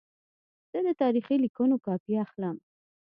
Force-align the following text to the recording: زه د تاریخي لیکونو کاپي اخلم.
زه 0.71 0.79
د 0.87 0.89
تاریخي 1.01 1.35
لیکونو 1.43 1.75
کاپي 1.85 2.13
اخلم. 2.25 2.55